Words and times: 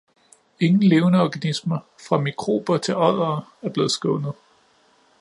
Ingen 0.57 0.83
levende 0.89 1.21
organismer, 1.21 1.79
fra 2.07 2.17
mikrober 2.17 2.77
til 2.77 2.95
oddere, 2.95 3.45
er 3.61 3.69
blevet 3.69 3.91
skånet. 3.91 4.33